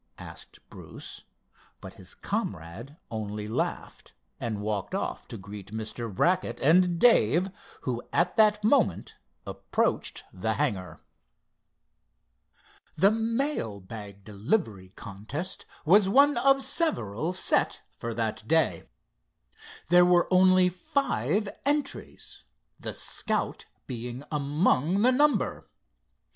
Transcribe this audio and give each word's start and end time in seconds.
asked 0.17 0.57
Bruce, 0.71 1.25
but 1.79 1.93
his 1.93 2.15
comrade 2.15 2.97
only 3.11 3.47
laughed, 3.47 4.13
and 4.39 4.63
walked 4.63 4.95
off 4.95 5.27
to 5.27 5.37
greet 5.37 5.71
Mr. 5.71 6.11
Brackett 6.11 6.59
and 6.59 6.97
Dave, 6.97 7.51
who, 7.81 8.01
at 8.11 8.35
that 8.35 8.63
moment, 8.63 9.13
approached 9.45 10.23
the 10.33 10.53
hangar. 10.55 11.01
The 12.97 13.11
mail 13.11 13.79
bag 13.79 14.23
delivery 14.23 14.89
contest 14.89 15.67
was 15.85 16.09
one 16.09 16.35
of 16.35 16.63
several 16.63 17.31
set 17.31 17.83
for 17.95 18.11
that 18.15 18.41
day. 18.47 18.89
There 19.89 20.03
were 20.03 20.27
only 20.33 20.67
five 20.67 21.47
entries, 21.63 22.43
the 22.79 22.95
Scout 22.95 23.67
being 23.85 24.23
among 24.31 25.03
the 25.03 25.11
number. 25.11 25.69